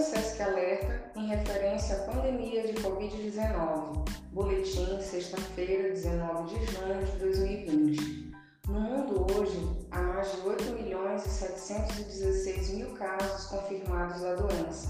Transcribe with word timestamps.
SESC 0.00 0.40
Alerta 0.40 1.10
em 1.16 1.26
referência 1.26 1.96
à 1.96 2.00
pandemia 2.12 2.62
de 2.62 2.74
Covid-19. 2.74 4.08
Boletim, 4.32 5.00
sexta-feira, 5.00 5.90
19 5.90 6.54
de 6.54 6.66
junho 6.66 7.04
de 7.04 7.18
2020. 7.18 8.32
No 8.68 8.80
mundo 8.80 9.26
hoje, 9.32 9.58
há 9.90 10.00
mais 10.00 10.30
de 10.30 10.40
8 10.46 10.64
milhões 10.74 11.26
e 11.26 11.30
716 11.30 12.70
mil 12.70 12.94
casos 12.94 13.46
confirmados 13.46 14.20
da 14.20 14.34
doença, 14.36 14.88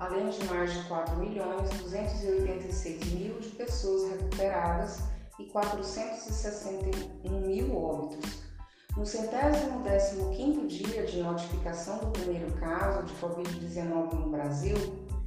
além 0.00 0.28
de 0.28 0.44
mais 0.46 0.72
de 0.72 0.82
4 0.88 1.16
milhões 1.16 1.70
286 1.70 3.12
mil 3.12 3.38
de 3.38 3.50
pessoas 3.50 4.10
recuperadas 4.10 5.02
e 5.38 5.44
461 5.44 7.40
mil. 7.42 7.57
No 8.98 9.06
centésimo 9.06 9.80
décimo 9.84 10.34
quinto 10.34 10.66
dia 10.66 11.06
de 11.06 11.22
notificação 11.22 11.98
do 11.98 12.08
primeiro 12.08 12.50
caso 12.54 13.04
de 13.04 13.14
Covid-19 13.14 14.12
no 14.12 14.28
Brasil, 14.28 14.74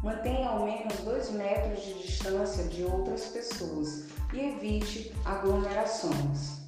Mantenha 0.04 0.50
ao 0.50 0.64
menos 0.64 0.96
2 1.00 1.32
metros 1.32 1.82
de 1.84 1.94
distância 1.96 2.64
de 2.66 2.84
outras 2.84 3.26
pessoas 3.26 4.06
e 4.34 4.40
evite 4.40 5.14
aglomerações. 5.26 6.60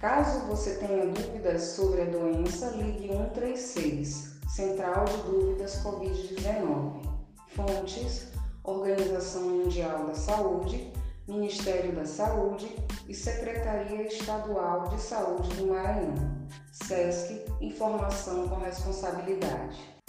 Caso 0.00 0.46
você 0.46 0.74
tenha 0.78 1.06
dúvidas 1.06 1.62
sobre 1.62 2.02
a 2.02 2.06
doença, 2.06 2.72
136 3.32 4.40
Central 4.48 5.04
de 5.06 5.16
Dúvidas 5.22 5.82
Covid-19. 5.82 7.02
Fontes: 7.48 8.28
Organização 8.62 9.42
Mundial 9.42 10.06
da 10.06 10.14
Saúde, 10.14 10.92
Ministério 11.26 11.92
da 11.92 12.04
Saúde 12.04 12.68
e 13.08 13.14
Secretaria 13.14 14.06
Estadual 14.06 14.88
de 14.88 15.00
Saúde 15.00 15.48
do 15.56 15.68
Maranhão. 15.68 16.14
SESC 16.72 17.44
Informação 17.60 18.48
com 18.48 18.56
Responsabilidade. 18.56 20.01